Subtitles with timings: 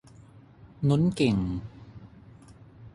[0.87, 1.37] นุ้นเก่ง